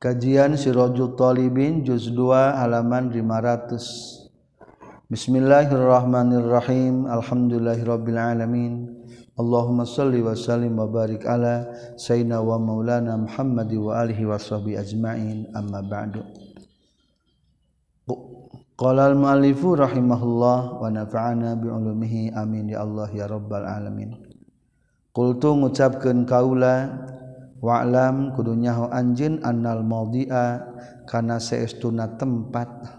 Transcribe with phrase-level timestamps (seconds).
[0.00, 7.04] Kajian Sirojul Talibin Juz 2 halaman 500 Bismillahirrahmanirrahim.
[7.04, 8.96] Alhamdulillahirrabbilalamin
[9.36, 11.68] Allahumma salli wa sallim wa barik ala
[12.00, 15.52] Sayyidina wa maulana Muhammadi wa alihi wa sahbihi ajma'in.
[15.52, 16.24] Amma ba'du.
[18.80, 24.16] Qala al-mu'allifu rahimahullah wa nafa'ana bi'ulumihi amin ya Allah ya rabbal alamin.
[25.12, 26.88] Qultu ngucapkeun kaula
[27.60, 30.64] walam kudunyahu anjin annal maudia
[31.04, 32.98] kana seestuna tempat.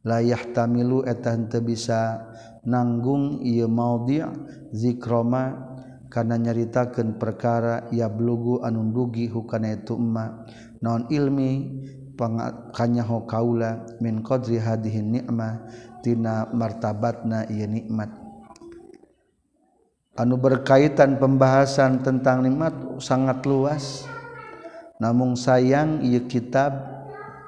[0.00, 2.24] Layah tamilu eta teu bisa
[2.64, 4.24] nanggung ieu maudi
[4.72, 5.56] zikroma
[6.08, 10.48] kana nyaritakeun perkara ya blugu anu dugi hukana itu emma.
[10.80, 11.84] Non ilmi
[12.72, 15.68] kanyaho kaula min qadri hadhihi ni'mah
[16.00, 18.19] tina martabatna ieu nikmat.
[20.20, 24.04] anu berkaitan pembahasan tentang nikmat sangat luas.
[25.00, 26.76] Namun sayang ia kitab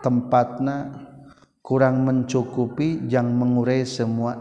[0.01, 1.05] tempatna
[1.61, 4.41] kurang mencukupi yang mengurai semua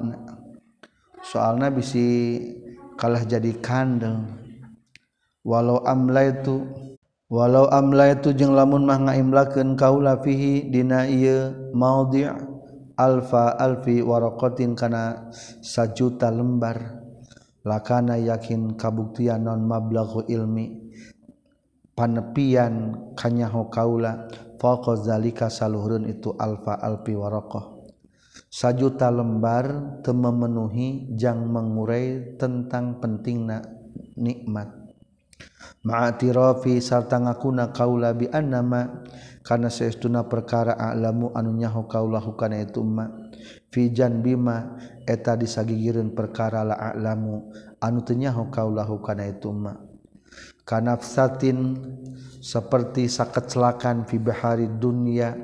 [1.22, 2.40] soalnya bisi
[2.98, 4.26] kalah jadi kandel.
[5.42, 6.64] Walau amla itu
[7.28, 12.30] walau amla itu jeng lamun mah ngaimlakeun kaula fihi dina ieu maudhi'
[12.94, 15.34] alfa alfi waraqatin kana
[15.66, 17.01] sajuta lembar.
[17.66, 20.94] lakana yakin kabuktian non mablagu ilmi.
[21.96, 24.28] Panepian kanyaho kaula.
[24.62, 27.82] Faqo zalika saluhurun itu alfa alpi waraqah
[28.52, 33.64] sajuta lembar tememenuhi jang mengurai tentang pentingna
[34.20, 34.68] nikmat.
[35.82, 39.02] Ma'atirafi sarta ngakuna kaula bi annama
[39.42, 43.10] kana saestuna perkara a'lamu anu nyaho kaula hukana itu ma.
[43.72, 44.78] Fi janbima
[45.12, 47.52] eta disagigireun perkara la'alamu
[47.84, 49.76] anu tenyahu kaulahu kana itu ma
[50.64, 51.76] kanafsatin
[52.42, 55.36] seperti sakecelakan fi bahari dunya.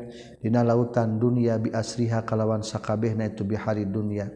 [0.42, 4.32] Dina lautan dunya bi asriha kalawan sakabehna itu bihari dunya.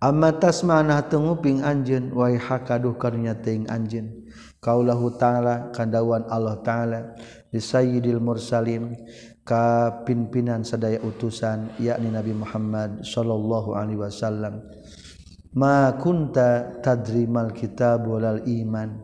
[0.00, 4.28] Amma tasma'na tenguping anjeun wa hakaduh karunya teuing anjeun.
[4.60, 7.00] Kaulahu ta'ala kandawan Allah ta'ala
[7.48, 8.92] di sayyidil mursalin.
[9.46, 14.66] Ka pimpinan sadaya utusan yakni Nabi Muhammad sallallahu alaihi wasallam.
[15.54, 18.98] Ma kunta tadrimal kitab walal iman.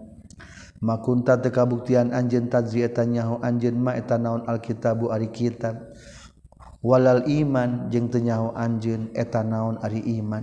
[0.82, 5.94] Ma kunta teu kabuktian anjeun tadri eta nyaho anjeun ma eta naon alkitabu ari kitab.
[6.82, 10.42] Walal iman jeung teu nyaho anjeun eta naon ari iman.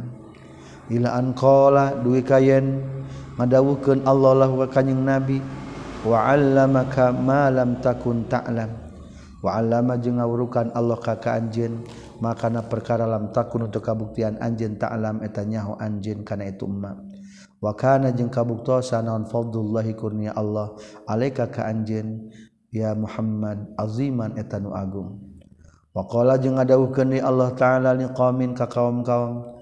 [0.88, 2.88] Ila an qala duwi kayen
[3.36, 5.44] madawuhkeun Allah lahu ka kanjing nabi
[6.08, 8.89] wa 'allamaka ma lam takun ta'lam
[9.40, 11.84] waalama jeung ngawurukan Allah kakak anjin
[12.20, 16.96] makana perkara lam takun untuk kabuktian anjin ta'lam eta nyaho anjin kana itu emma
[17.64, 20.76] wa kana jeung kabuktosa naon fadlullahi kurnia Allah
[21.08, 22.32] alaika ka anjin
[22.70, 25.18] ya Muhammad aziman eta nu agung.
[25.90, 29.58] Waqala jeung ngadawuhkeun Allah taala liqaumin ka kaum-kaum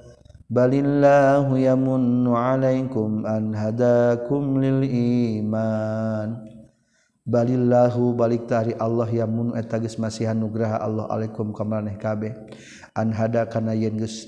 [0.51, 4.83] balillahu yamunnu alaikum an hadakum lil
[5.39, 6.56] iman.
[7.27, 12.31] balillahu balik tari Allah ya mun etagis masihan nugraha Allah alaikum kamaneh kabeh.
[12.95, 14.25] An hada kana yen geus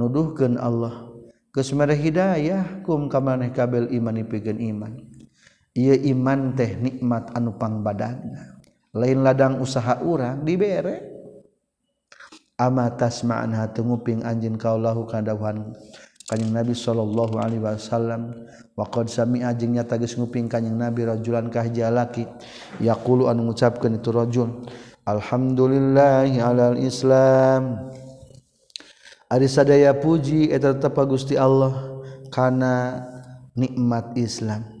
[0.00, 1.12] nuduhkeun Allah
[1.52, 4.92] geus mere hidayah kum kamaraneh kabel iman pikeun iman.
[5.76, 8.58] Ieu iman teh nikmat anu pangbadagna
[8.96, 11.20] lain ladang usaha urang dibere.
[12.58, 15.78] Ama tasma'an hatunguping anjeun kaulahu kadawuhan.
[16.28, 18.36] kanyang Nabi Shallallahu Alaihi Wasallam
[18.76, 22.28] waqad sami'a jeung nyata geus nguping kanyang Nabi rajulan kahja laki
[22.84, 24.48] yaqulu anu ngucapkeun itu rajul.
[25.08, 27.90] Alhamdulillahi alal islam.
[29.32, 33.04] Ari sadaya puji eta tetep Gusti Allah kana
[33.56, 34.77] nikmat Islam.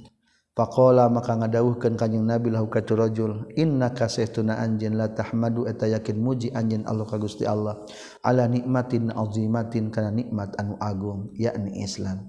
[0.58, 6.50] Pakola maka ngadawuhkeun kanyang Nabi lahu katurajul inna kasehuna anjin la tahmadu eta yakin muji
[6.50, 7.78] anjin Allah ka Gusti Allah
[8.26, 12.26] ala nikmatin azimatin kana nikmat anu agung yakni Islam.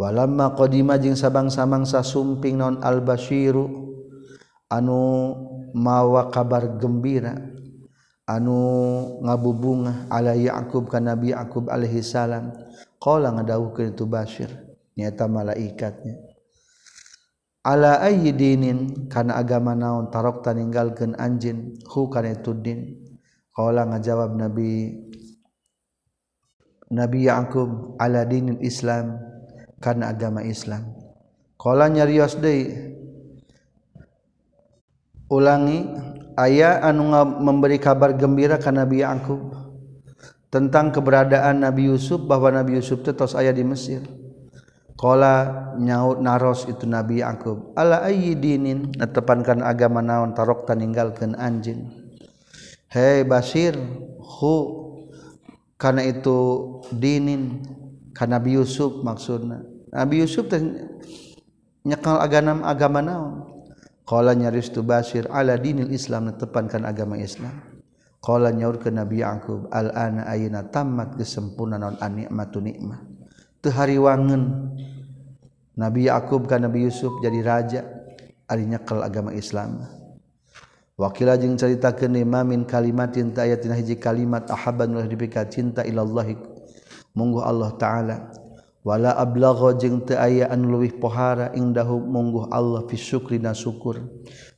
[0.00, 3.68] Walamma qadima jeung sabang-samangsa sumping non al-basyiru
[4.72, 5.00] anu
[5.76, 7.36] mawa kabar gembira
[8.24, 8.56] anu
[9.20, 12.48] ngabubungah ala Yaqub ka Nabi Yaqub alaihi salam.
[12.96, 14.48] Qala ngadauhkeun itu Basyir
[14.96, 16.25] nyata malaikatnya.
[17.66, 23.02] Ala ayyi dinin kana agama naon tarok taninggalkeun anjeun hu kana itu din?
[23.50, 24.94] Qala ngajawab Nabi
[26.94, 29.18] Nabi Yaqub ala dinil Islam
[29.82, 30.94] karena agama Islam.
[31.58, 32.70] Kolanya rios deui
[35.26, 35.82] ulangi
[36.38, 37.10] ayat anu
[37.42, 39.50] memberi kabar gembira ka Nabi Yakub
[40.52, 44.06] tentang keberadaan Nabi Yusuf bahwa Nabi Yusuf itu tos ayah di Mesir
[44.96, 47.76] Kala nyaut naros itu Nabi Yakub.
[47.76, 51.92] Ala ayyi dinin netepankan agama naon tarokta ninggalkeun anjing.
[52.88, 53.76] Hei Basir,
[54.16, 54.54] hu
[55.76, 56.36] karena itu
[56.96, 57.60] dinin
[58.16, 59.60] karena Nabi Yusuf maksudna.
[59.92, 60.64] Nabi Yusuf teh
[61.84, 63.34] nyekal agama agama naon.
[64.08, 67.52] Kala nyaris tu Basir ala dinil Islam netepankan agama Islam.
[68.24, 73.15] Kala nyaur ke Nabi Yakub al ana ayina tamat kesempurna naon nikmatu nikmah
[73.66, 74.70] tehariwangen
[75.74, 77.82] Nabi Yakub kan Nabi Yusuf jadi raja.
[78.46, 79.82] Arinya kel agama Islam.
[80.94, 86.38] Wakila jeung caritakeun mamin kalimatin ta ayatina hiji kalimat ahaban ulah dipika cinta ila Allah
[87.12, 88.16] munggu Allah taala.
[88.86, 93.98] Wala ablagha jeung teu aya anu leuwih pohara indahu munggu Allah fi syukrina syukur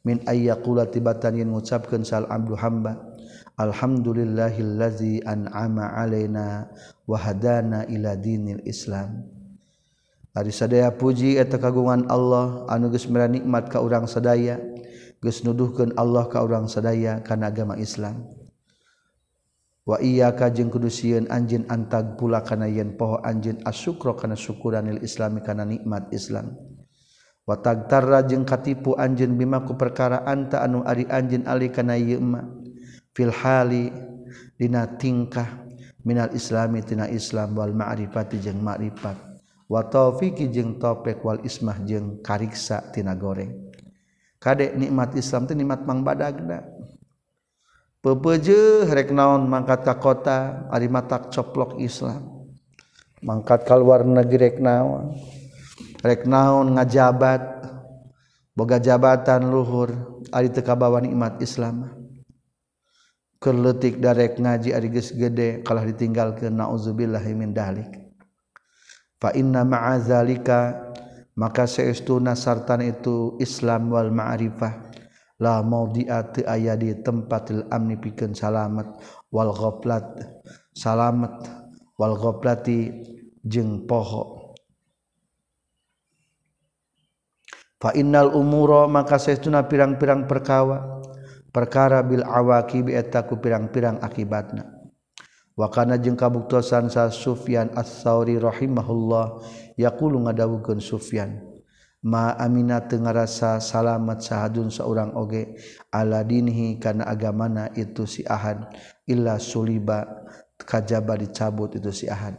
[0.04, 3.18] min ayyaqula tibatan yen ngucapkeun sal abdu hamba.
[3.58, 6.70] Alhamdulillahillazi an'ama alaina
[7.10, 9.26] wa hadana ila dinil Islam.
[10.31, 14.62] Ari sadaya puji eta kagungan Allah anu geus nikmat ka urang sadaya,
[15.19, 18.31] geus nuduhkeun Allah ka urang sadaya kana agama Islam.
[19.82, 25.02] Wa iyyaka jeung kudu sieun anjeun antag pula kana yen poho anjeun asyukra kana syukuranil
[25.02, 26.54] Islami kana nikmat Islam.
[27.43, 32.22] Wa tagtarra jeung katipu anjeun bima ku perkara anta anu ari anjeun ali kana ieu
[32.22, 32.46] mah
[33.19, 33.91] filhali
[34.55, 35.67] dina tingkah
[36.06, 39.19] minal islami tina islam wal ma'rifati jeung ma'rifat.
[39.67, 43.50] Wa taufiqi jeung taufik wal ismah jeung kariksa tina goreng.
[44.38, 46.62] Kadek nikmat islam teh nikmat mang badagna.
[47.99, 52.23] Pepeje rek naon mangkat ka kota ari matak coplok islam.
[53.19, 55.19] Mangkat ka luar negeri rek naon.
[56.06, 57.67] Rek naon ngajabat.
[58.55, 59.91] Boga jabatan luhur
[60.31, 61.98] ari teu kabawa nikmat islam.
[63.38, 66.50] keletik darek ngaji ari gede kalah ditinggal ke
[67.32, 67.90] min dalik
[69.19, 70.88] fa inna ma'azalika
[71.38, 74.90] maka saestuna sartan itu Islam wal ma'rifah.
[75.38, 78.90] La maudhi'a teu aya di tempatil amni pikeun salamet
[79.31, 80.19] wal ghaflat.
[80.75, 81.31] Salamet
[81.94, 82.90] wal ghaflati
[83.46, 84.50] jeung poho.
[87.79, 91.06] Fa innal umura maka saestuna pirang-pirang perkawa.
[91.50, 94.79] perkara Bil awaki bietaku pirang-pirang akibatna.
[95.59, 99.43] Wakana jeung kabuktosan sa Sufyan as-Sauri rahimahullah
[99.75, 101.49] yaqulu ngadawukeun Sufyan
[101.99, 105.59] ma amina teu ngarasa salamat sahadun seorang oge
[105.91, 108.71] ala dinhi kana agamana itu si Ahad
[109.03, 110.06] illa suliba
[110.62, 112.39] kajaba dicabut itu si Ahad.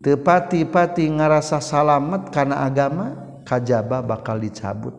[0.00, 3.06] Teu pati-pati ngarasa salamat kana agama
[3.42, 4.96] kajaba bakal dicabut.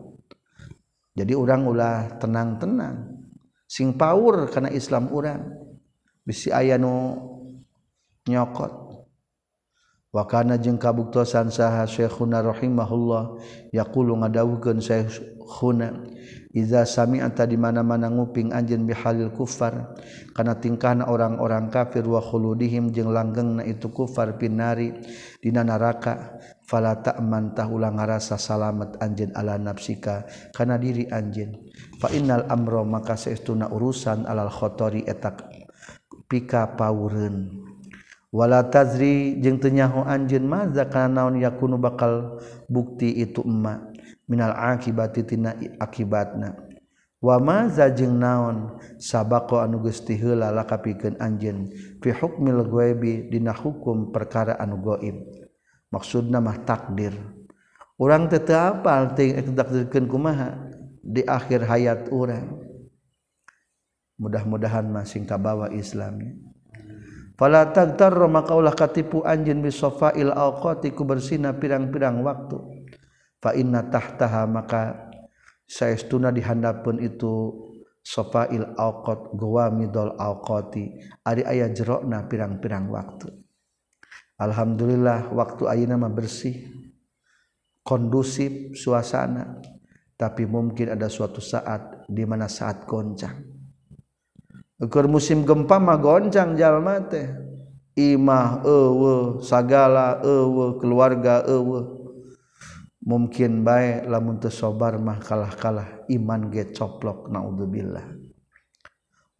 [1.12, 3.24] jadi orang ulah tenang-tenang.
[3.68, 5.40] Sing power karena Islam orang
[6.24, 7.16] bisi aya nu
[8.28, 8.82] nyokot.
[10.12, 13.40] Wakana jeung kabuktosan saha Syekhuna rahimahullah
[13.72, 16.04] yaqulu ngadawukeun Syekhuna
[16.52, 19.96] iza sami'ata di mana-mana nguping anjeun bihalil kufar
[20.36, 24.92] kana tingkahna orang-orang kafir wa khuludihim jeung langgengna itu kufar pinari
[25.40, 26.36] dina neraka
[26.66, 30.24] fala ta'man tahula ngarasa salamet anjeun ala nafsika
[30.54, 31.58] kana diri anjeun
[31.98, 35.46] fa innal amra maka saestuna urusan alal khotori etak
[36.32, 37.68] pika paureun.
[38.32, 43.92] Wala tazri jeung teu nyaho anjeun maza kana naon yakunu bakal bukti itu emma
[44.24, 46.56] minal akibati tina akibatna.
[47.20, 51.68] Wa maza jeung naon sabaqo anu geus tiheula lakapikeun anjeun
[52.00, 55.41] fi hukmil ghaibi dina hukum perkara anu gaib
[55.92, 57.14] maksudna mah takdir.
[58.00, 60.58] Teu apal teh takdirkeun kumaha?
[61.04, 62.58] Di akhir hayat urang.
[64.18, 66.34] Mudah-mudahan masing kabawa Islamnya
[67.42, 72.86] fala tagtar maka ulah katipu anjeun bi safail awqati ku bersina pirang-pirang waktu.
[73.42, 75.10] Tahtaha maka
[75.66, 77.50] sayaestuna dihandapun itu
[77.98, 80.94] sofail alqt gowa midol alqoti
[81.26, 83.41] ari ayah jerokna pirang-pirang waktu
[84.42, 86.66] Alhamdulillah waktu a nama bersih
[87.86, 89.62] kondusif suasana.
[90.18, 93.42] Tapi mungkin ada suatu saat di mana saat goncang.
[94.78, 97.38] Ukur musim gempa mah goncang jalmate
[97.98, 98.62] imah
[99.42, 100.22] sagala
[100.78, 101.42] keluarga
[103.02, 108.21] mungkin baik lamun teu sabar mah kalah-kalah iman ge coplok naudzubillah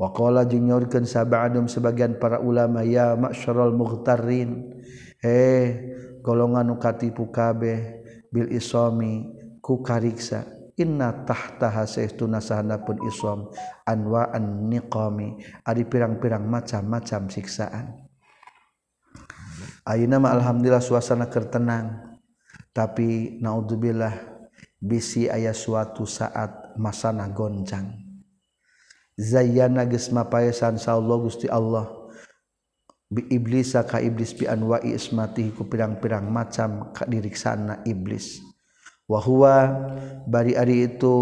[0.03, 4.83] Wakola jeng nyorkan sabaadum sebagian para ulama ya maksarol muhtarin.
[5.23, 9.31] Eh, golongan nukatipu kabeh bil isomi
[9.63, 10.43] ku kariksa.
[10.75, 13.55] Inna tahtaha sehtuna sahana pun isom
[13.87, 15.39] anwaan niqami.
[15.63, 18.03] Adi pirang-pirang macam-macam siksaan.
[19.87, 22.19] Ayeuna mah alhamdulillah suasana kertenang.
[22.75, 24.19] Tapi naudzubillah
[24.83, 28.02] bisi ayah suatu saat masanah goncang.
[29.23, 31.87] Zayyana geus mapaesan Allah Gusti Allah.
[33.13, 38.43] Bi iblis ka iblis bi anwa'i ismatihi ku pirang-pirang macam kadiriksana iblis.
[39.07, 39.69] Wa huwa
[40.27, 41.15] bari ari itu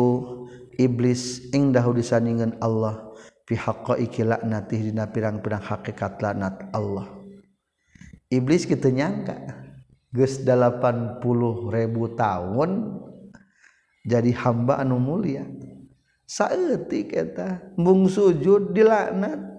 [0.80, 3.10] iblis indahu disandingan Allah.
[3.44, 7.10] Fi haqqaiqi laknatih dina pirang-pirang hakikat laknat Allah.
[8.30, 9.66] Iblis kita nyangka
[10.14, 11.22] geus 80
[11.70, 12.70] ribu tahun
[14.06, 15.46] jadi hamba anu mulia
[16.30, 19.50] saeutik eta mung sujud dilaknat.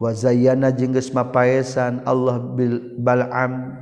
[0.00, 3.74] Wazayana jengges mapaesan Allah bil bal'am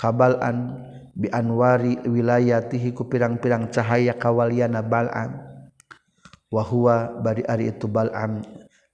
[0.00, 0.80] kabalan
[1.12, 5.44] bi anwari wilayatihi ku pirang-pirang cahaya kawaliana bal'am.
[6.48, 8.40] Wa huwa bari ari itu bal'am.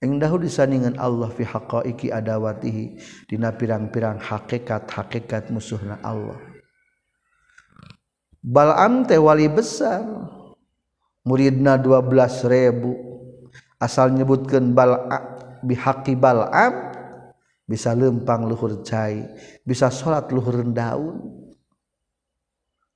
[0.03, 2.99] Engdahu disandingan Allah fi haqaiqi adawatihi
[3.31, 6.35] dina pirang-pirang hakikat-hakikat musuhna Allah.
[8.43, 10.03] Bal'am teh wali besar.
[11.25, 15.09] muridna 12.000 asal nyebutkan bala
[15.65, 16.93] bihaqi balam
[17.65, 19.25] bisa lempang luhur cai
[19.65, 21.33] bisa salat luhur daun.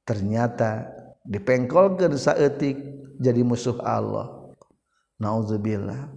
[0.05, 0.89] Ternyata
[1.25, 2.77] dipengkolkan saetik
[3.21, 4.37] jadi musuh Allah.
[5.19, 6.09] Naudzubillah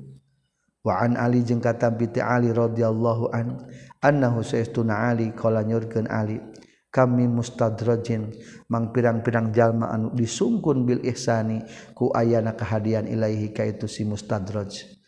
[0.83, 3.67] wa an ali jeung kata bi Ali radhiyallahu an
[4.03, 6.39] annahu sayyiduna Ali qala nyurkeun Ali
[6.93, 8.37] kami mustadrajin
[8.69, 11.65] mang pirang-pirang jalma anu disungkun bil ihsani
[11.97, 15.01] ku ayana kehadian ilaihi kaitu si mustadraj.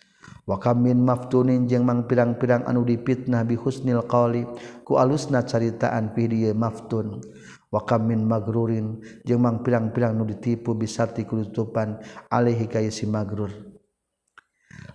[0.48, 4.48] Wa kamin maftunin jeung mang pirang-pirang anu dipitnah bi husnil qali
[4.80, 7.20] ku alusna caritaan fi dieu maftun.
[7.68, 12.00] Wa kamin magrurin jeung mang pirang-pirang nu ditipu bisarti kulutupan
[12.32, 13.52] alaihi ka si magrur.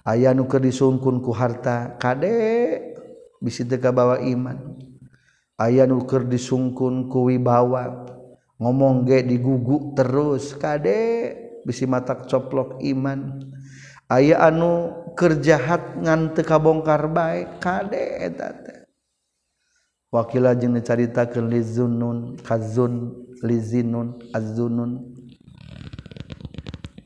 [0.09, 2.33] Aya nu keur disungkun ku harta kade
[3.37, 4.88] bisi teu kabawa iman.
[5.59, 8.07] aya nuker disungkun kuwi bawa
[8.55, 13.43] ngomong ge digugu terus kadek bisi mata coplok iman.
[14.09, 18.79] Aya anu kerjahat ngan teu kabongkar baik kadek eta teh?
[20.09, 23.13] Wakila jeung dicaritakeun lizunun kazun
[23.45, 25.13] lizinun azunun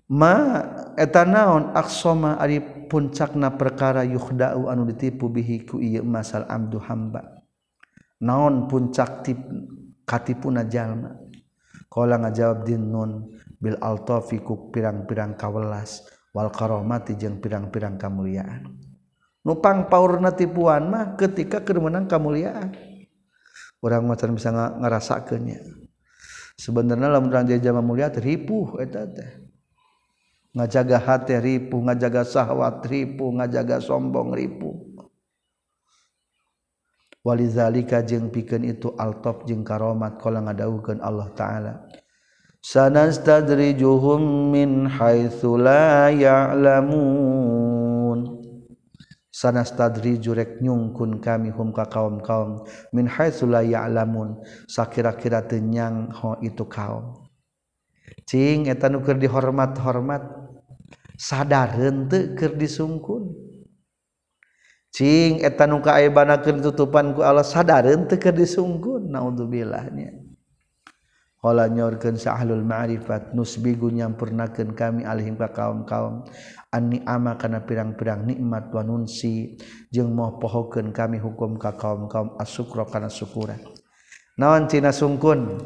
[0.08, 0.64] ma
[0.96, 1.76] eta naon?
[1.76, 7.33] Aksoma ari puncakna perkara yukhda'u anu ditipu bihi ku ieu masal amdu hamba.
[8.24, 9.27] naon puncak
[10.08, 11.24] katipuna jalma
[11.94, 16.01] Kala ngajawab din nun bil altofiku pirang-pirang kawelas
[16.34, 18.65] wal karomati jeung pirang-pirang kamuliaan.
[19.46, 22.74] Nupang paurna tipuan mah ketika kermenang kamuliaan.
[23.77, 25.86] Orang macan bisa ngerasakannya.
[26.58, 29.32] Sebenarnya lamun orang dia jama mulia ripuh eta teh.
[30.53, 34.93] Ngajaga hati ripuh, ngajaga sahwat ripuh, ngajaga sombong ripuh.
[37.24, 41.74] walizalika jeung pikeun itu altop jeung karomat kala ngadawukeun Allah taala.
[42.63, 47.60] Sanastadrijuhum min haitsu la ya'lamun.
[49.34, 52.63] Sanastadriju rek nyungkun kami hum ka kaum-kaum
[52.96, 54.39] min haitsu la ya'lamun.
[54.68, 57.27] Sakira-kira teu nyang ho itu kaum.
[58.24, 60.24] Cing eta nu keur dihormat-hormat
[61.20, 61.75] sadar
[62.08, 63.53] teu keur disungkun.
[64.94, 69.90] cing etan nu banakeun tutupan ku Allah sadareun teu keur disungkun naudzubillah
[71.44, 76.24] Kala nyorkeun sahlul ma'rifat nusbigu nyampurnakeun kami alihim ka kaum-kaum
[76.72, 79.60] anni ama kana pirang-pirang nikmat wa nunsi
[79.92, 83.60] jeung moh pohokeun kami hukum ka kaum-kaum asyukra kana syukuran.
[84.40, 85.60] Naon cina sungkun?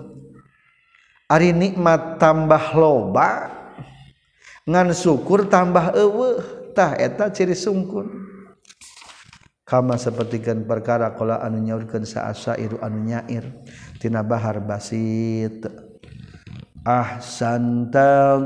[1.30, 3.54] Ari nikmat tambah loba
[4.66, 8.27] ngan syukur tambah eueuh tah eta ciri sungkun.
[9.68, 13.44] Kama sapertikeun perkara qala anu nyaurkeun sa asairu anu nyair
[14.00, 15.68] tina bahar basit.
[16.88, 18.40] Ahsanta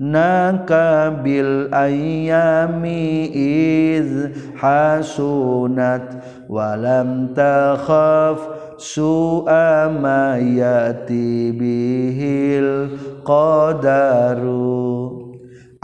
[0.00, 8.40] naka bil ayami iz hasunat walam takhaf
[8.80, 12.96] su'a ma yati bihil
[13.28, 15.20] qadaru.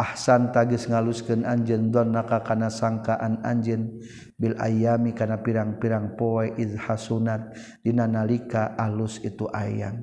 [0.01, 4.01] Ahsan tagis ngaluskeun anjeun donnaka kana sangkaan anjeun
[4.41, 7.53] Bil ayami kana pirang-pirang poe iz hasunat
[7.85, 10.01] dina nalika alus itu ayam.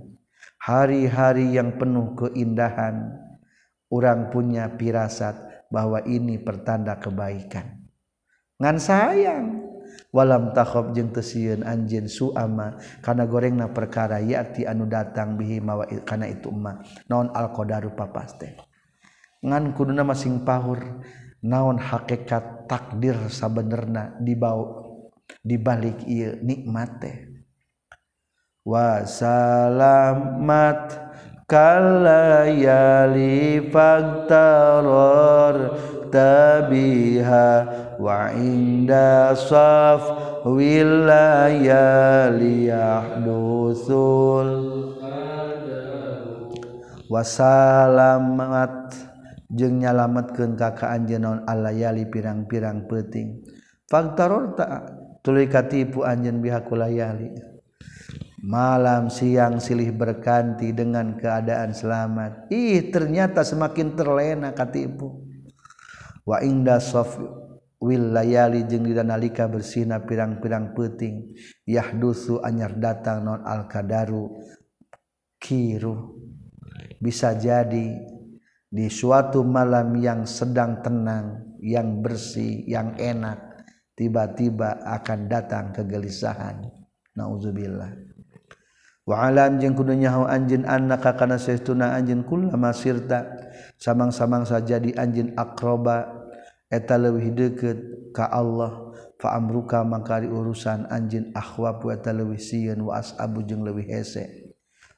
[0.62, 3.18] Hari-hari yang penuh keindahan
[3.90, 7.82] orang punya pirasat bahwa ini pertanda kebaikan.
[8.62, 9.68] Ngan sayang
[10.12, 15.86] walam takhob jeung teu sieun anjeun suama kana gorengna perkara yati anu datang bihi mawa
[16.08, 16.80] kana itu emma
[17.12, 18.56] naon al qadaru papaste
[19.44, 20.80] ngan kuduna masing pahur
[21.44, 24.88] naon hakikat takdir sabenerna dibau
[25.46, 27.28] dibalik ieu nikmat teh?
[28.68, 30.92] Wasalamat
[31.48, 35.56] kalayali faktaror
[36.12, 37.64] tabiha
[37.96, 40.04] wa inda saf
[40.44, 41.48] wilayali
[42.68, 44.52] yahdusul
[47.08, 49.07] wasalamat
[49.48, 53.44] jeung nyalametkeun ka anjeun naon alayali pirang-pirang peuting.
[53.88, 54.84] Faktaror ta
[55.24, 57.58] tuluy katipu anjeun biha kulayali
[58.48, 62.48] malam siang silih berganti dengan keadaan selamat.
[62.54, 65.26] Ih ternyata semakin terlena katipu.
[66.24, 67.20] Wa inda sof
[67.78, 71.36] wil layali jeung dina nalika bersihna pirang-pirang peuting.
[71.68, 74.32] Yahdusu anyar datang non al kadaru
[75.42, 76.16] kiru.
[76.98, 78.17] Bisa jadi
[78.78, 83.66] di suatu malam yang sedang tenang, yang bersih, yang enak,
[83.98, 86.62] tiba-tiba akan datang kegelisahan.
[87.18, 87.90] Nauzubillah.
[89.08, 93.26] Wa alam jeung kudunya hau anjeun annaka kana saestuna anjeun kullama sirta
[93.82, 96.28] samang-samang saja di anjeun akroba
[96.70, 102.84] eta leuwih deukeut ka Allah fa amruka mangkari urusan anjeun akhwab wa eta leuwih sieun
[102.84, 104.47] wa ashabu jeung leuwih hese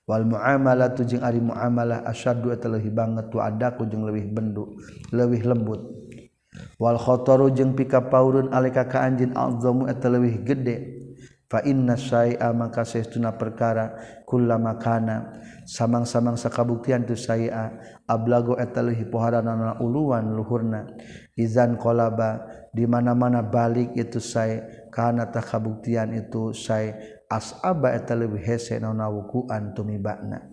[0.09, 4.73] wal muamalah tujeng ari muamalah asyaddu eta leuwih banget wa adaku jeng leuwih bendu
[5.13, 5.81] leuwih lembut.
[6.81, 10.97] Wal khataru jeung pika paurun alika ka anjeun azamu eta leuwih gede.
[11.49, 17.77] Fa inna syai'a maka saestuna perkara kullama kana samang-samang sakabuktian tu syai'a
[18.09, 20.89] ablago eta leuwih poharana uluan luhurna.
[21.37, 28.81] Izan kolaba di mana-mana balik itu saya karena takabuktian itu saya asaba eta leuwih hese
[28.81, 30.49] naonawukuan tumibakna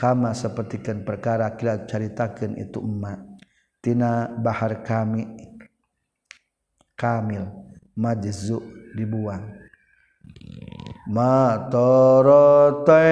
[0.00, 3.20] kama sapertikeun perkara kila caritakeun itu emma.
[3.84, 5.28] Tina bahar kami
[6.96, 7.44] kamil
[7.92, 8.64] majzu
[8.96, 9.60] dibuang.
[11.08, 13.08] Ma matorote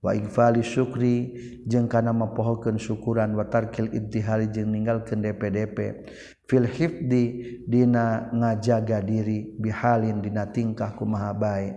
[0.05, 1.33] waingfali Syukri
[1.65, 6.05] jeung kana mapohokeun syukuran watarkil ittihari jeung ninggalkeun DPDP
[6.45, 7.25] fil hifdi
[7.65, 11.73] dina ngajaga diri bihalin dina tingkah kumaha bae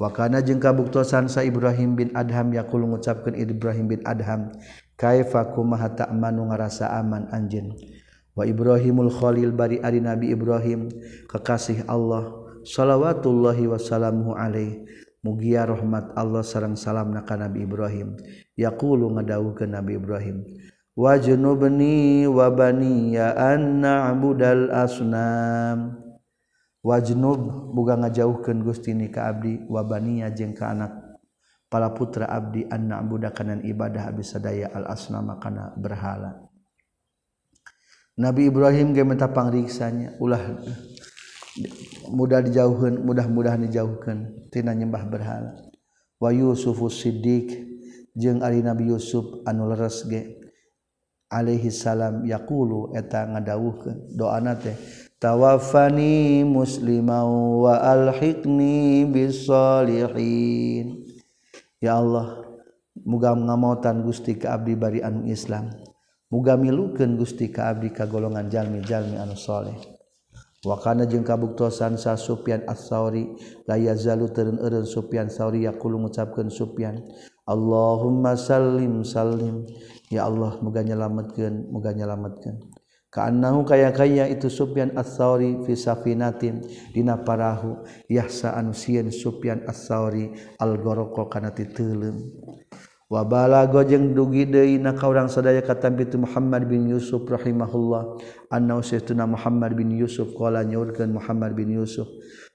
[0.00, 4.48] wakana jeung kabuktosan sa Ibrahim bin Adham yaqul ngucapkeun Ibrahim bin Adham
[4.96, 7.76] kaifa kumaha ta'manu ngarasa aman anjeun?
[8.32, 10.88] Wa Ibrahimul Khalil bari ari Nabi Ibrahim
[11.28, 12.32] kekasih Allah
[12.64, 14.88] salawatullahi wasallamu alaihi
[15.22, 18.18] mugia rahmat Allah sarang salam na ka Nabi Ibrahim.
[18.58, 20.44] Yaqulu ngadawuhkeun Nabi Ibrahim
[20.92, 26.02] wa junubni wa bani ya an na'budal asnam.
[26.82, 30.90] Wajnub boga ngajauhkeun Gusti ni ka abdi wa baniya jeung ka anak.
[31.70, 36.42] Para putra abdi an na'budu kana ibadah abdi sadaya al asnama kana berhala.
[38.18, 40.58] Nabi Ibrahim ge minta pangriksanya ulah
[42.08, 44.48] mudah dijauhkan mudah-mudahan dijauhkan.
[44.48, 45.52] Tina nyembah berhala.
[46.16, 47.50] Wa Yusufu Siddiq
[48.16, 50.38] jeung ari Nabi Yusuf anu leres ge.
[51.32, 54.16] Alaihi salam yaqulu eta ngadawuhkeun.
[54.16, 54.76] Doana teh
[55.16, 61.00] tawafani muslimau wa alhiqni bisolihin
[61.80, 62.44] ya Allah
[63.00, 65.72] muga ngamautan Gusti ka abdi bari anu Islam.
[66.32, 69.91] Muga milukeun Gusti ka abdi ka golongan jalmi-jalmi anu saleh
[70.62, 73.34] wakana jeung kabuktosan sa Sufyan Ats-Tsauri
[73.66, 77.02] la yazalu teureun eureun Sufyan Tsauri yaqulu ngucapkeun Sufyan
[77.42, 79.66] Allahumma sallim sallim.
[80.06, 82.70] Ya Allah muga nyelametkeun muga nyelametkeun.
[83.12, 86.64] Kaannahu kaya kaya itu Sufyan As-Sauri fi safinatin
[86.96, 92.32] dina parahu yahsa anu sieun Sufyan As-Sauri al-gharqa kana titeuleum
[93.12, 98.16] wabala gojeng dugi deui na ka urang sadaya katam pitu Muhammad bin Yusuf rahimahullah.
[98.48, 102.08] Anna usaituna Muhammad bin Yusuf qala nyaurkeun Muhammad bin Yusuf.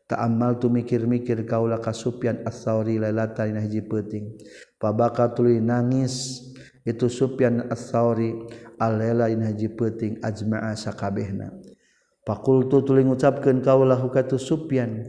[0.10, 4.34] Ta'ammal tu mikir-mikir kaula ka Sufyan ats-Tsauri lailatan dina hiji peuting.
[4.82, 6.42] Pabaka tuluy nangis
[6.82, 8.34] itu Sufyan ats-Tsauri
[8.82, 11.54] alela dina hiji peuting ajma'a sakabehna.
[12.26, 15.06] Pakultu tuluy ngucapkeun kaula hukatu Sufyan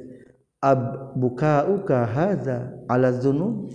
[0.61, 3.71] ab buka uka hadza ala dzunub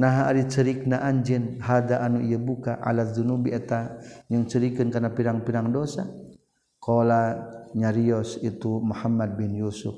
[0.00, 4.00] nah ari cerik na anjin hada anu ieu buka ala dzunubi eta
[4.32, 6.08] yang cerikeun kana pirang-pirang dosa.
[6.80, 7.36] Qala
[7.76, 9.92] nyarios itu Muhammad bin Yusuf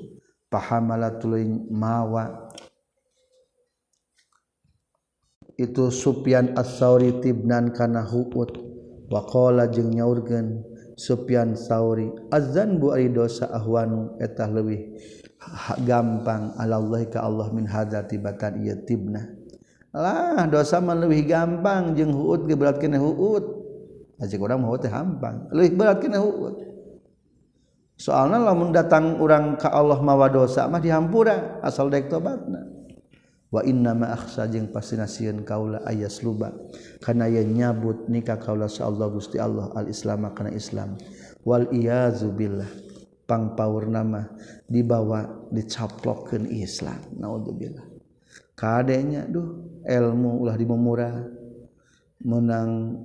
[0.51, 2.51] pahamala tuluy mawa.
[5.55, 8.59] Itu Sufyan As-Sauri tibnan kana huut
[9.07, 10.65] wa qala jeung nyaurkeun
[10.99, 14.97] Sufyan Sauri azan bu ari dosa ahwanu eta leuwih
[15.87, 19.42] gampang ala Allah ka Allah min hadza tibatan ieu tibna.
[19.93, 23.45] lah dosa meluhi gampang jeung huut ge berat kena huut
[24.17, 26.73] aja urang huud teh hampang leuwih berat kena huut.
[27.93, 32.65] Soalnya lamun datang orang ke Allah mawa dosa mah dihampura asal daek tobatna.
[33.53, 36.49] Wa inna ma akhsa jeung pastina sieun kaula ayas luba.
[36.97, 40.97] Kana yen nyabut nikah kaula sa Allah Gusti Allah al Islam kana Islam.
[41.45, 42.67] Wal iyazu billah
[43.29, 44.25] pangpaurna mah
[44.65, 46.97] dibawa dicaplokkeun Islam.
[47.13, 47.92] Naudzubillah
[48.53, 51.15] kadenya Duh ilmu ulah dimurah
[52.23, 52.97] menang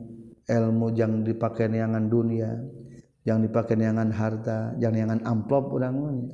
[0.46, 2.54] ilmu yang dipakai neangan dunia
[3.26, 6.32] yang dipakai neangan harta yang neangan amplop urangnya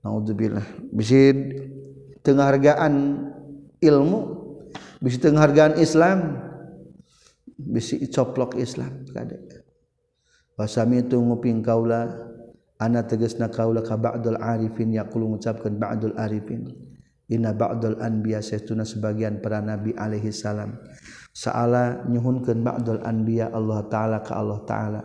[0.00, 1.30] naudzubillah bisi
[2.24, 2.94] tenghargaan
[3.78, 4.20] ilmu
[4.98, 6.40] bisi tenghargaan Islam
[7.60, 9.38] bisi coplok Islam kade
[10.56, 12.26] wasami itu nguping kaula
[12.80, 16.68] ana tegasna kaula ka ba'dul arifin yaqulu ngucapkeun ba'dul arifin.
[17.26, 20.78] Ina ba'dul anbiya saytuna sebagian para nabi alaihi salam.
[21.34, 25.00] Sa'ala nyuhunkeun ba'dul anbiya Allah taala ka Allah taala.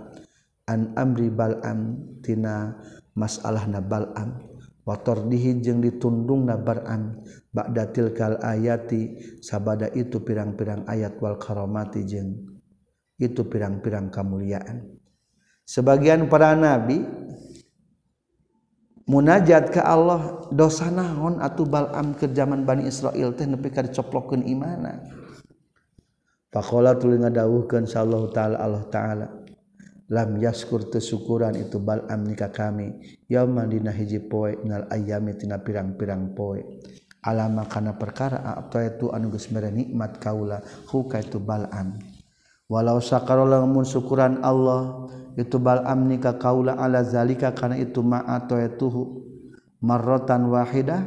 [0.69, 2.77] An amri bal'am tina
[3.17, 4.39] masalahna bal'am
[4.81, 7.21] wa tardihi jeung ditundungna bar'am
[7.53, 12.37] ba'da tilkal ayati sabada itu pirang-pirang ayat wal karamati jeung
[13.17, 14.85] itu pirang-pirang kamuliaan.
[15.65, 17.03] Sebagian para nabi
[19.09, 24.45] munajat ke Allah dosa naon atau balam ke zaman Bani Israel teh nepi ka dicoplokeun
[24.45, 25.01] imana.
[26.51, 29.27] Faqala tuluy ngadawuhkeun sallallahu taala Allah taala
[30.11, 32.99] lam yaskur tesyukuran itu balam nikah kami
[33.31, 36.59] yauman dina hiji poe nal ayami tina pirang-pirang poe.
[37.21, 40.59] Alama kana perkara atau itu anu geus mere nikmat kaula
[40.89, 42.01] hu ka itu balam.
[42.71, 49.27] walau sakaramun syukuran Allah itu balam nikah kaula ala zalika kana itu ma'atuhu
[49.83, 51.03] marrotan wahidah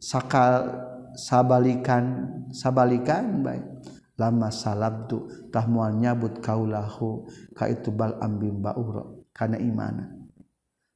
[0.00, 0.64] sakal
[1.12, 3.64] sabalikan sabalikan baik.
[4.14, 10.06] Lama salabtu tah moal nyabut kaulahu ka itu balam bimba uro kana imana.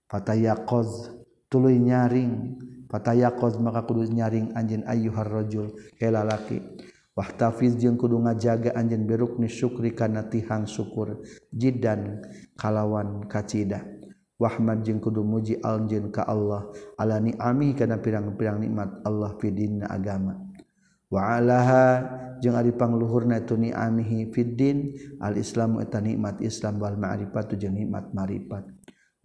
[0.07, 1.19] Fatayaqaz
[1.51, 2.63] tuluy nyaring.
[2.87, 6.63] Fatayaqaz maka kudu nyaring anjin ayyuhar rajul kelalaki
[7.19, 11.19] Wahtafiz jeung kudu ngajaga anjeun birukni syukri kana tihang syukur
[11.51, 12.23] jiddan
[12.55, 13.83] kalawan kacida.
[14.39, 19.91] Wahmad jeung kudu muji anjeun ka Allah ala ni'ami kana pirang-pirang nikmat Allah fi dinna
[19.91, 20.39] agama.
[21.11, 22.07] Wa alaha
[22.39, 28.15] jeung ari pangluhurna tu ni'amihi fid din al-Islam eta nikmat Islam wal ma'rifatu jeung nikmat
[28.15, 28.63] ma'rifat.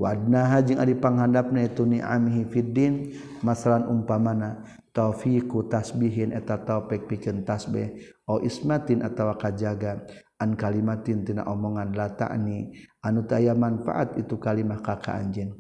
[0.02, 3.14] Wa adnaha jeung ari panghandapna tu ni'amihi fid din
[3.46, 7.92] masalan umpamana taufiku tasbihin eta taufik pikeun tasbih.
[8.30, 10.06] Au ismatin atawa kajaga.
[10.40, 15.56] An kalimatin tina omongan la ta'ni anu taya manfaat itu kalimah kaka anjeun.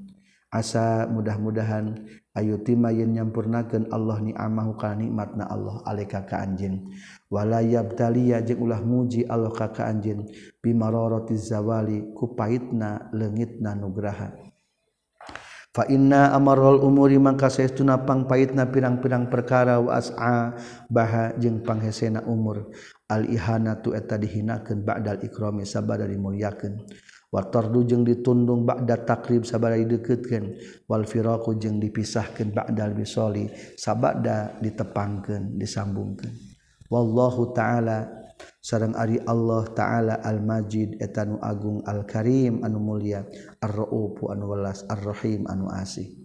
[0.53, 1.97] Asa mudah-mudahan
[2.37, 6.93] ayu tima yen nyampurnakeun Allah ni'amahu kana nikmatna Allah alaika ka anjeun.
[7.31, 10.29] Wala yabtaliya jeung ulah muji Allah ka ka anjeun
[10.61, 14.52] bimararatiz zawali ku paitna leungitna nugraha.
[15.73, 20.53] fa inna amarul umuri mangka saestuna pangpaitna pirang-pirang perkara wa as'a
[20.87, 22.69] baha jeung panghesena umur.
[23.09, 26.85] Al ihanatu eta dihinakeun ba'dal ikrami sabada dimuliakeun.
[27.33, 30.53] Wa tardu jeung ditundung ba'da takrib sabada dideukeutkeun
[30.85, 36.29] wal firaqu jeung dipisahkeun ba'dal bisoli sabada ditepangkeun disambungkeun.
[36.93, 38.22] Wallahu taala
[38.63, 43.27] sarang Ari Allah ta'ala al-majid etanu Agung al-karim anu mulia
[43.59, 46.23] arroupu anu welas arrohim anu asih.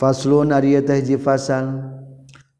[0.00, 1.76] Faslun ari teh hiji fasal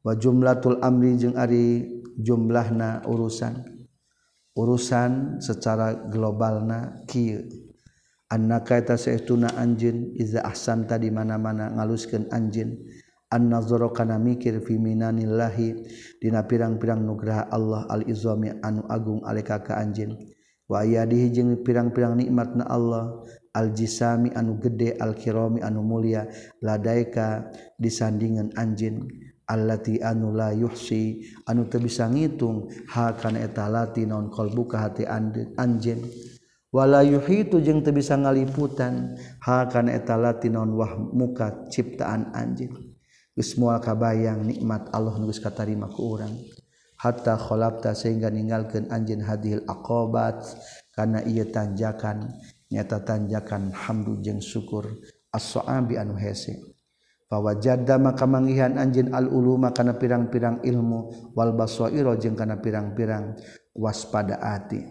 [0.05, 1.89] wa jumlatul amri jeung ari
[2.21, 3.65] jumlahna urusan.
[4.53, 7.49] Urusan secara globalna kieu.
[8.31, 12.79] Annaka eta saestuna anjeun iza ahsanta di mana-mana ngaluskeun anjeun.
[13.39, 15.87] nazoro kana mikir fiminanillahi
[16.19, 20.19] dina pirang-pirang nugraha Allah al-izami anu agung alika ka anjin
[20.67, 23.23] wa ayadihi jeung pirang-pirang nikmatna Allah
[23.55, 26.27] al-jisami anu gede al-kirami anu mulia
[26.59, 27.47] ladaika
[27.79, 29.07] disandingan anjin
[29.51, 35.07] allati anu la yuhsi anu teu bisa ngitung ha kana eta lati naon qalbuka hati
[35.07, 36.03] anjeun
[36.71, 42.90] wala yuhitu jeung teu bisa ngaliputan ha kana eta lati naon wah muka ciptaan anjin
[43.39, 46.35] semua kabayang nikmat Allah nugus katarima ku urang
[46.99, 50.43] hatta kholapta sehingga ninggalkan anjin hadil akobat
[50.93, 52.29] karena ia tanjakan
[52.69, 54.85] nyata tanjakan hamdu jeng syukur
[55.33, 56.71] as-so'abi anu hese
[57.31, 63.39] Fawajadda maka mangihan anjin al-uluma kana pirang-pirang ilmu wal baswairo jeng kana pirang-pirang
[63.71, 64.83] waspada ati.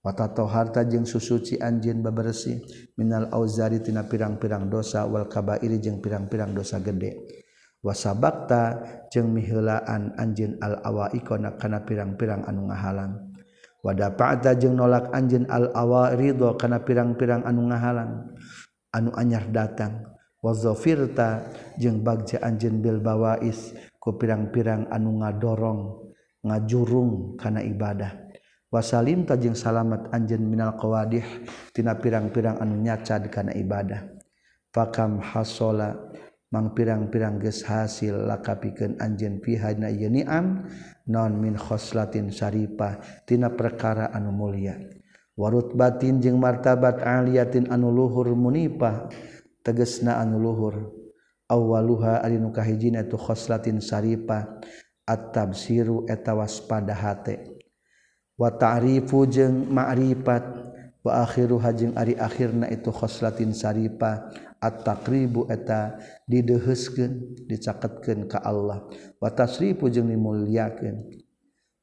[0.00, 2.56] Watato harta jeung susuci anjin babersih
[2.96, 7.43] minal auzari tina pirang-pirang dosa wal kabairi jeung pirang-pirang dosa gede.
[7.84, 8.80] wasabakta
[9.12, 13.36] jeung mihelaan anjin al-awaikona kana pirang-pirang anu ngahalang.
[13.84, 18.32] Wadapa'ta jeung nolak anjin al-awa ridho kana pirang-pirang anu ngahalang.
[18.96, 20.16] Anu anyar datang.
[20.40, 25.80] Wazofirta jeung bagja anjin bil bawais ku pirang-pirang anu ngadorong
[26.40, 28.24] ngajurung kana ibadah.
[28.72, 31.22] Wasalimta jeung salamat anjin minal qawadih
[31.76, 34.08] tina pirang-pirang anu nyacad kana ibadah.
[34.72, 35.94] Fakam hasola
[36.54, 40.62] mang pirang-pirang ges hasil lakapikeun anjen pihana yeniam
[41.10, 44.78] non min khoslatin syarifah tina perkara anu mulia.
[45.34, 49.10] Warut batin jeung martabat aliyatin anu luhur munipah
[49.66, 50.94] tegesna anu luhur.
[51.50, 54.62] Awaluha ari nu kahijina tu khoslatin syarifah
[55.10, 57.66] at-tabsiru eta waspada hate.
[58.38, 60.46] Wa ta'rifu jeung ma'rifat
[61.02, 64.30] wa akhiru hajing ari akhirna itu khoslatin syarifah
[64.70, 65.98] takribu eta
[66.28, 68.84] didehesken dicaketken ke Allah.
[69.20, 71.10] Watasripu jeung dimuliakan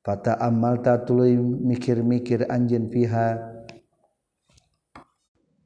[0.02, 3.60] fata amalta tuluy mikir-mikir anjen fiha.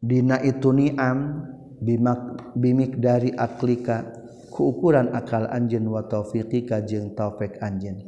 [0.06, 1.50] Dina itu ni'am
[1.82, 4.06] bimak bimik dari aklika
[4.54, 8.08] kuukuran akal anjen wa taufiqika jeung taufik anjen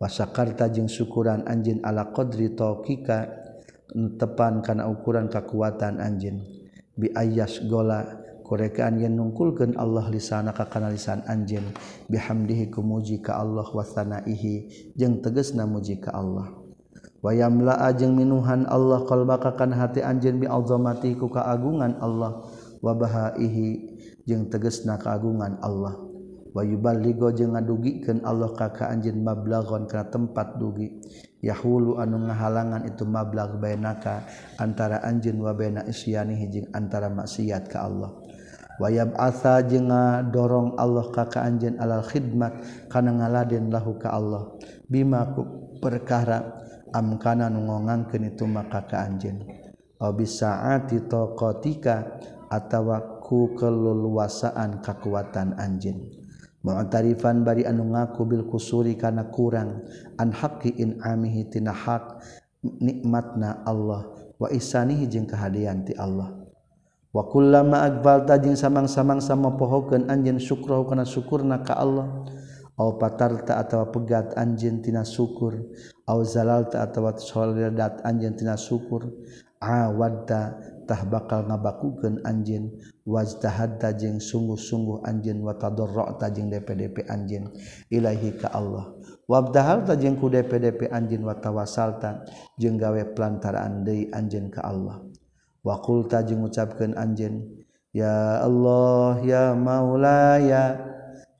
[0.00, 3.28] wasakarta jeung syukuran anjen ala qadri tauqika
[4.16, 6.40] tepan kana ukuran kekuatan anjen
[6.96, 11.72] bi ayas gola kurekaan yang nungkulkan Allah lisana ka kana lisan anjen
[12.12, 16.52] bihamdihi kumuji ka Allah wa sanaihi jeung tegasna muji ka Allah.
[17.24, 22.44] Wa yamla'a jeung minuhan Allah qalbaka kan hati anjen bi azamati ku kaagungan Allah.
[22.84, 23.96] Wa bahaihi
[24.28, 25.96] jeung tegasna kaagungan Allah.
[26.52, 31.00] Wa yuballigho jeung ngadugikeun Allah ka ka anjeun mablaghon kana tempat dugi.
[31.40, 34.24] Yahulu anu ngahalangan itu mablagh bainaka
[34.60, 38.23] antara anjeun wa baina isyanihi jeung antara maksiat ka Allah.
[38.82, 42.52] wayab asa je nga dorong Allah kaka anjen alal khidmat
[42.90, 44.54] kana ngaladen lahu ka Allah.
[44.90, 45.42] Bimaku
[45.78, 46.62] perkara
[46.94, 49.42] amkana nungongang keni itu maka ka anjen
[49.98, 55.96] aw bisaati taqatika atawa ku keluluasaan kekuatan anjeun.
[56.64, 59.84] Mu'tarifan bari anu ngaku bil kusuri kana kurang
[60.16, 62.24] an haqqi in amihi tina hak
[62.64, 64.08] nikmatna Allah
[64.40, 66.43] wa isanihi jeung kahadian ti Allah.
[67.14, 72.26] wakullama akbalta jing samang-samang sama pohokeun anjeun syukra kana syukurna ka Allah.
[72.74, 75.54] Au patarta atawa pegat anjeun tina syukur.
[76.10, 79.14] Au zalalta atawa solidat anjeun tina syukur.
[79.62, 82.74] Awadda tah bakal ngabakukeun anjeun.
[83.06, 85.38] Wajtahadta jeung sungguh-sungguh anjeun.
[85.46, 87.54] Wa tadarra'ta DPDP anjeun.
[87.94, 88.90] Ilahi ka Allah.
[89.30, 91.22] Wabdahalta jeung ku DPDP anjeun.
[91.22, 92.26] Wa tawasalta
[92.58, 94.98] jeung gawe pelantaraan deui anjeun ka Allah.
[95.64, 97.64] Wakulta mengucapkan anjen
[97.96, 100.76] ya Allah ya maulaya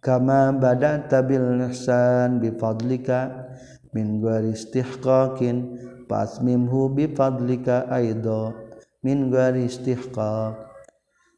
[0.00, 3.52] kama badan tabilsan bifadlika
[3.92, 5.56] min istihqaqin
[6.08, 8.52] pasmimhu bifadlika aido
[9.04, 10.72] min istihqaq.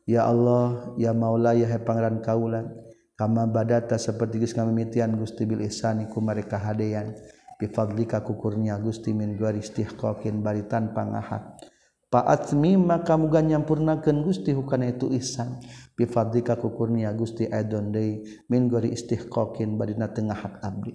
[0.06, 2.70] Ya Allah ya maulaya he pangeran kaulan
[3.18, 7.10] kama badata seperti geus ngamimitian Gusti bil ihsani ku mereka hadean
[7.58, 11.58] bifadlika kukurnya Gusti min istihqaqin bari tanpa ngahak
[12.06, 15.58] Paatmi maka muga nyampurnakeun Gusti hukana itu ihsan
[15.98, 20.94] bi fadlika ku kurnia Gusti aidon deui min gori istihqaqin badina tengah hak abdi.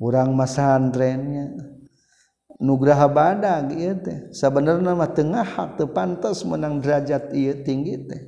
[0.00, 1.52] Urang masandrenya
[2.56, 8.22] nugraha badag ieu teh sabenerna mah tengah hak teu pantes menang derajat ieu tinggi teh.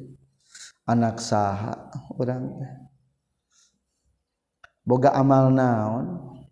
[0.84, 1.88] Anak saha
[2.20, 2.72] urang teh.
[4.84, 6.06] Boga amal naon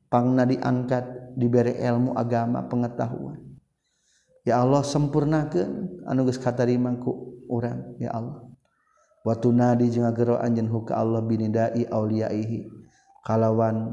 [0.09, 3.48] pangna diangkat diberi ilmu agama pengetahuan
[4.43, 8.45] ya Allah sempurnakan anuges katarimangku orang ya Allah.
[9.27, 12.71] Watu nadi jeung agero anjeun ka Allah binidai auliyaihi.
[13.27, 13.93] Kalawan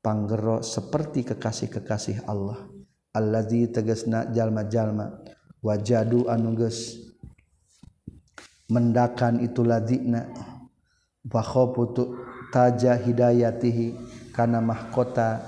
[0.00, 2.64] panggero seperti kekasih-kekasih Allah.
[3.12, 5.20] Allazi tegasna jalma-jalma.
[5.60, 6.96] Wajadu anuges
[8.72, 10.30] mendakan itu ladzina
[11.28, 12.16] wa khafutu
[12.48, 13.98] taja hidayatihi
[14.32, 15.44] kana mahkota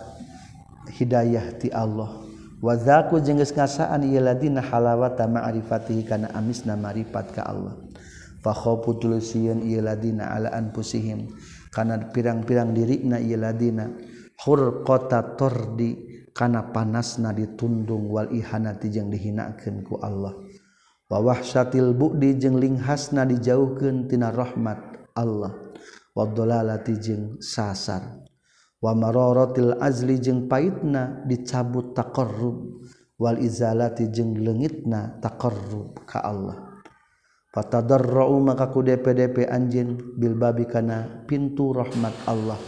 [0.93, 2.22] hidayah ti Allah.
[2.63, 7.75] wazaku jengges ngasaan ialadina halawata ma'rifatihi kana amisna ma'rifat ka Allah.
[8.43, 11.31] Fakhofu tulusieun ialadina ala anfusihim.
[11.75, 13.91] Kana pirang-pirang dirina ialadina
[14.47, 20.33] hurqata tordi kana panasna ditundung wal ihanati jeung dihinakeun ku Allah.
[21.11, 25.53] Wa wahsyatil bu'di jeung linghasna dijauhkeun tina rahmat Allah.
[26.15, 28.32] Wa dhalalati jeung sasar.
[28.83, 32.83] wamarorotil azli jeung paitna dicabut takorrub
[33.15, 36.83] wal izalati jeung lengitna takorrub ka Allah.
[37.53, 42.59] Fatadarra'u maka ku DPDP anjin bil babi kana pintu rahmat Allah.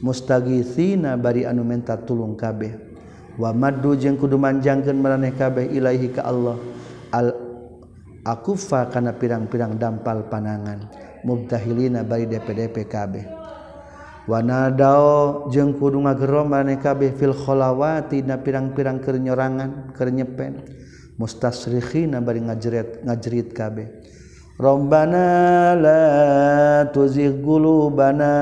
[0.00, 2.70] Mustagithina bari anu menta tulung kabeh.
[3.34, 6.54] Wa maddu jeung kudu manjangkeun maraneh kabeh ilahi ka Allah.
[7.10, 7.34] Al
[8.22, 10.86] akufa kana pirang-pirang dampal panangan.
[11.26, 13.41] Mubtahilina bari DPDP kabeh.
[14.22, 20.62] Wanadao jeung kudu ngagero maneh kabeh fil kholawati na pirang-pirang keur nyorangan keur nyepen.
[21.18, 23.90] Mustasrikhina bari ngajret ngajrit kabeh.
[24.62, 26.02] Rabbana la
[26.94, 28.34] tuzigh qulubana.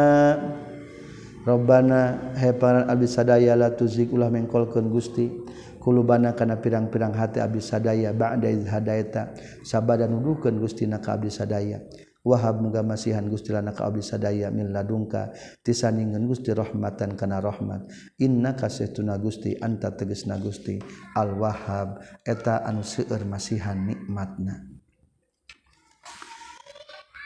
[1.48, 5.32] Rabbana he para abdi sadaya la tuzigh ulah mengkolkeun Gusti.
[5.80, 9.32] Qulubana kana pirang-pirang hati abdi sadaya ba'da iz hadaita.
[9.64, 11.80] Sabada nuduhkeun Gusti na ka abdi sadaya
[12.20, 15.32] Wahab muga masihan Gusti lana ka abdi sadaya min ladungka
[15.64, 17.88] tisaningan Gusti rahmatan kana rahmat.
[18.20, 20.76] Inna kasetuna Gusti anta tegesna Gusti.
[21.16, 24.68] Al Wahab eta anu seueur masihan nikmatna.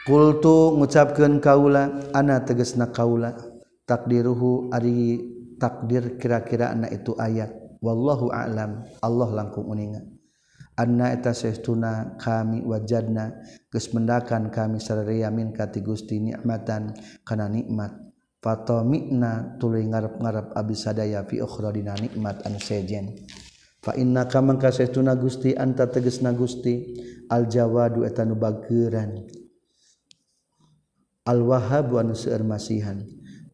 [0.07, 3.35] Kultu ngucapkeun kaula ana tegesna kaula.
[3.83, 5.19] Takdiruhu ari
[5.59, 7.51] takdir kira-kira ana itu ayat.
[7.83, 10.14] Wallahu a'lam Allah langkung uningan
[10.75, 13.31] anna eta sehtuna kami wajadna
[13.71, 18.05] geus mendakan kami sararea min ka ti Gusti nikmatan kana nikmat.
[18.45, 23.25] Fatamina tuluy ngarep-ngarep abdi sadaya fi ukhra dina nikmat anu sejen.
[23.81, 26.93] Fa inna ka mangka sehtuna Gusti anta tegesna Gusti
[27.33, 29.25] al jawadu eta nu bageuran
[31.25, 33.01] al wahhab anu seueur masihan.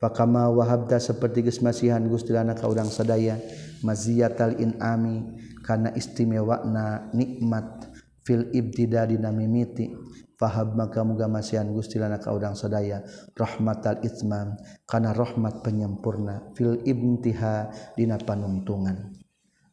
[0.01, 3.39] Pakama wahabda seperti geus masihan Gusti lana ka urang sadaya
[3.85, 5.23] maziyatal inami
[5.71, 7.87] kana istimewakna nikmat
[8.27, 9.95] fil ibtida dina mimiti.
[10.35, 13.05] Fahab maka muga masihan Gusti lana ka urang sadaya
[13.37, 19.15] rahmatal itmam kana rahmat penyempurna fil ibtiha dina panuntungan.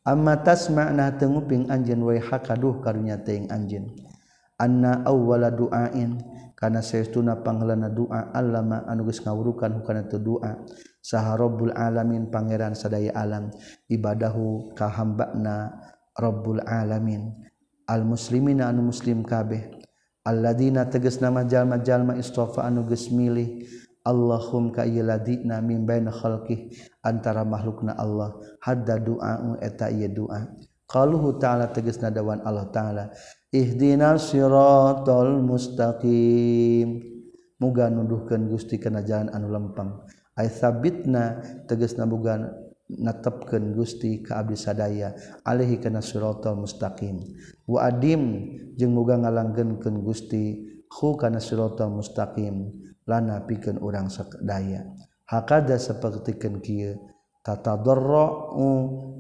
[0.06, 3.90] Amma tasma'na tenguping anjeun wa hakaduh karunya teuing anjeun.
[4.60, 6.20] Anna awwala du'ain
[6.54, 10.62] kana saestuna panghelana doa allama anu geus ngawurukan hukana teu doa
[11.08, 13.48] saharobul alamin pangeran sadaya alam
[13.88, 15.72] ibadahu kahambana
[16.18, 17.30] Rabbul alamin.
[17.86, 19.70] Al muslimina anu muslim kabeh.
[20.26, 23.64] Alladzina tegas nama jalma-jalma istofa anu geus milih.
[24.02, 26.74] Allahum ka ieu ladina min baina khalqih
[27.06, 28.34] antara makhlukna Allah.
[28.60, 30.50] Hadda doa eta ieu doa
[30.90, 33.04] qaluhu ta'ala tegasna dawan Allah ta'ala
[33.54, 37.16] ihdinas siratal mustaqim.
[37.58, 40.02] Muga nuduhkeun Gusti kana jalan anu lempang
[40.46, 42.46] sabitna teges nabugan
[42.88, 47.20] natepken Gusti keabdi sadaya Alehi kana siratal mustaqim.
[47.66, 52.70] Wadim jeung muga ngalanggenken Gusti khu kana siratal mustaqim
[53.04, 54.86] lana pikeun urang sadaya.
[55.28, 56.96] Hakada sapertikeun kieu
[57.44, 58.68] tatadarra'u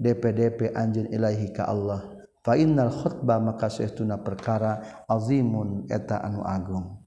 [0.00, 2.04] DPDP anjeun ilahi ka Allah.
[2.40, 7.04] Fa innal khutbah maka saestuna perkara azimun eta anu agung.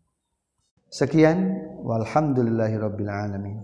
[0.91, 3.63] Sekian walhamdulillahirabbil alamin.